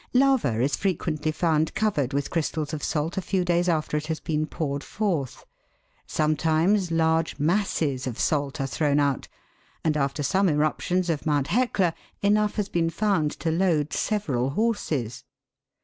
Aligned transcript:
Lava 0.15 0.59
is 0.59 0.75
frequently 0.75 1.31
found 1.31 1.75
covered 1.75 2.11
with 2.11 2.31
crystals 2.31 2.73
of 2.73 2.81
salt 2.81 3.17
a 3.17 3.21
few 3.21 3.45
days 3.45 3.69
after 3.69 3.95
it 3.95 4.07
has 4.07 4.19
been 4.19 4.47
poured 4.47 4.83
forth; 4.83 5.45
sometimes 6.07 6.89
large 6.89 7.37
masses 7.37 8.07
of 8.07 8.17
salt 8.17 8.59
are 8.59 8.65
thrown 8.65 8.99
out, 8.99 9.27
and 9.83 9.95
after 9.95 10.23
some 10.23 10.49
eruptions 10.49 11.07
of 11.07 11.27
Mount 11.27 11.49
Hecla 11.49 11.93
enough 12.23 12.55
has 12.55 12.67
been 12.67 12.89
found 12.89 13.29
to 13.33 13.51
load 13.51 13.93
several 13.93 14.49
horses. 14.49 15.23